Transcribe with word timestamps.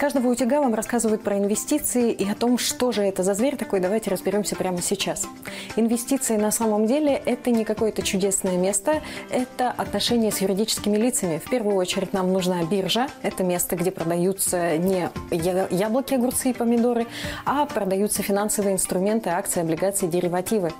Каждого 0.00 0.28
утюга 0.28 0.62
вам 0.62 0.72
рассказывают 0.74 1.22
про 1.22 1.36
инвестиции 1.36 2.10
и 2.10 2.26
о 2.26 2.34
том, 2.34 2.56
что 2.56 2.90
же 2.90 3.02
это 3.02 3.22
за 3.22 3.34
зверь 3.34 3.56
такой, 3.56 3.80
давайте 3.80 4.10
разберемся 4.10 4.56
прямо 4.56 4.80
сейчас. 4.80 5.28
Инвестиции 5.76 6.38
на 6.38 6.50
самом 6.50 6.86
деле– 6.86 7.20
это 7.26 7.50
не 7.50 7.66
какое-то 7.66 8.00
чудесное 8.00 8.56
место, 8.56 9.02
это 9.30 9.70
отношения 9.70 10.32
с 10.32 10.38
юридическими 10.38 10.96
лицами. 10.96 11.36
В 11.36 11.50
первую 11.50 11.76
очередь 11.76 12.14
нам 12.14 12.32
нужна 12.32 12.62
биржа, 12.64 13.08
это 13.20 13.44
место, 13.44 13.76
где 13.76 13.90
продаются 13.90 14.78
не 14.78 15.10
яблоки, 15.30 16.14
огурцы 16.14 16.50
и 16.50 16.54
помидоры, 16.54 17.06
а 17.44 17.66
продаются 17.66 18.22
финансовые 18.22 18.72
инструменты, 18.72 19.28
акции, 19.28 19.60
облигации, 19.60 20.06
деривативы. 20.06 20.72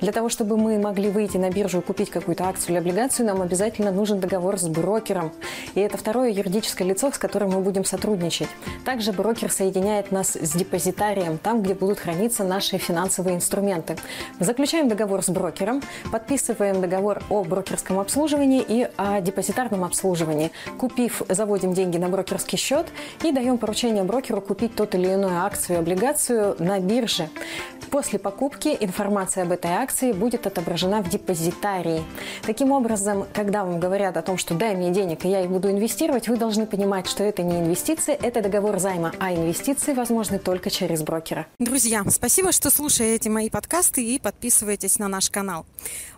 Для 0.00 0.10
того, 0.10 0.28
чтобы 0.28 0.56
мы 0.56 0.80
могли 0.80 1.10
выйти 1.10 1.36
на 1.36 1.48
биржу 1.48 1.78
и 1.78 1.80
купить 1.80 2.10
какую-то 2.10 2.48
акцию 2.48 2.70
или 2.70 2.78
облигацию, 2.78 3.24
нам 3.24 3.40
обязательно 3.40 3.92
нужен 3.92 4.18
договор 4.18 4.58
с 4.58 4.66
брокером. 4.66 5.30
И 5.76 5.80
это 5.80 5.96
второе 5.96 6.30
юридическое 6.30 6.88
лицо, 6.88 7.12
с 7.12 7.18
которым 7.18 7.52
мы 7.52 7.60
будем 7.60 7.84
сотрудничать. 7.84 8.48
Также 8.84 9.12
брокер 9.12 9.50
соединяет 9.50 10.12
нас 10.12 10.36
с 10.36 10.52
депозитарием, 10.52 11.38
там, 11.38 11.62
где 11.62 11.74
будут 11.74 11.98
храниться 11.98 12.44
наши 12.44 12.78
финансовые 12.78 13.36
инструменты. 13.36 13.96
Заключаем 14.40 14.88
договор 14.88 15.22
с 15.22 15.28
брокером, 15.28 15.82
подписываем 16.12 16.80
договор 16.80 17.22
о 17.30 17.44
брокерском 17.44 17.98
обслуживании 17.98 18.64
и 18.66 18.88
о 18.96 19.20
депозитарном 19.20 19.84
обслуживании. 19.84 20.50
Купив, 20.78 21.22
заводим 21.28 21.72
деньги 21.72 21.98
на 21.98 22.08
брокерский 22.08 22.58
счет 22.58 22.86
и 23.22 23.32
даем 23.32 23.58
поручение 23.58 24.04
брокеру 24.04 24.40
купить 24.40 24.74
тот 24.74 24.94
или 24.94 25.08
иную 25.08 25.44
акцию, 25.44 25.78
облигацию 25.78 26.56
на 26.58 26.78
бирже. 26.80 27.28
После 27.90 28.18
покупки 28.18 28.76
информация 28.80 29.44
об 29.44 29.52
этой 29.52 29.70
акции 29.70 30.12
будет 30.12 30.46
отображена 30.46 31.02
в 31.02 31.08
депозитарии. 31.08 32.02
Таким 32.44 32.72
образом, 32.72 33.26
когда 33.32 33.64
вам 33.64 33.78
говорят 33.78 34.16
о 34.16 34.22
том, 34.22 34.36
что 34.36 34.54
дай 34.54 34.74
мне 34.74 34.90
денег, 34.90 35.24
и 35.24 35.28
я 35.28 35.42
их 35.42 35.50
буду 35.50 35.70
инвестировать, 35.70 36.28
вы 36.28 36.36
должны 36.36 36.66
понимать, 36.66 37.06
что 37.06 37.22
это 37.22 37.42
не 37.42 37.60
инвестиции, 37.60 38.14
это 38.14 38.40
договор 38.54 38.78
займа, 38.78 39.12
а 39.18 39.34
инвестиции 39.34 39.94
возможны 39.94 40.38
только 40.38 40.70
через 40.70 41.02
брокера. 41.02 41.48
Друзья, 41.58 42.04
спасибо, 42.08 42.52
что 42.52 42.70
слушаете 42.70 43.28
мои 43.28 43.50
подкасты 43.50 44.04
и 44.04 44.20
подписываетесь 44.20 45.00
на 45.00 45.08
наш 45.08 45.28
канал. 45.28 45.66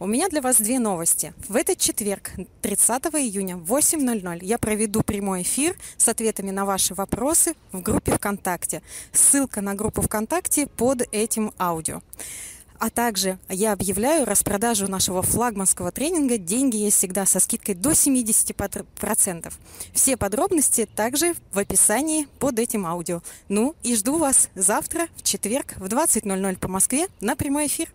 У 0.00 0.08
меня 0.08 0.28
для 0.28 0.40
вас 0.40 0.56
две 0.56 0.80
новости. 0.80 1.32
В 1.48 1.54
этот 1.54 1.78
четверг, 1.78 2.32
30 2.60 3.04
июня 3.14 3.56
в 3.56 3.72
8.00 3.72 4.38
я 4.42 4.58
проведу 4.58 5.02
прямой 5.02 5.42
эфир 5.42 5.76
с 5.96 6.08
ответами 6.08 6.50
на 6.50 6.64
ваши 6.64 6.92
вопросы 6.94 7.54
в 7.70 7.80
группе 7.80 8.10
ВКонтакте. 8.10 8.82
Ссылка 9.12 9.60
на 9.60 9.74
группу 9.74 10.02
ВКонтакте 10.02 10.66
под 10.66 11.02
этим 11.12 11.52
аудио. 11.56 12.02
А 12.84 12.90
также 12.90 13.38
я 13.48 13.72
объявляю 13.72 14.26
распродажу 14.26 14.88
нашего 14.88 15.22
флагманского 15.22 15.90
тренинга 15.90 16.36
«Деньги 16.36 16.76
есть 16.76 16.98
всегда» 16.98 17.24
со 17.24 17.40
скидкой 17.40 17.74
до 17.74 17.92
70%. 17.92 19.54
Все 19.94 20.18
подробности 20.18 20.86
также 20.94 21.32
в 21.50 21.58
описании 21.58 22.28
под 22.38 22.58
этим 22.58 22.86
аудио. 22.86 23.22
Ну 23.48 23.74
и 23.82 23.96
жду 23.96 24.18
вас 24.18 24.50
завтра 24.54 25.06
в 25.16 25.22
четверг 25.22 25.72
в 25.78 25.86
20.00 25.86 26.58
по 26.58 26.68
Москве 26.68 27.06
на 27.22 27.36
прямой 27.36 27.68
эфир. 27.68 27.88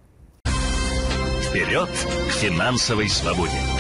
Вперед 1.44 1.90
к 2.28 2.32
финансовой 2.32 3.10
свободе! 3.10 3.79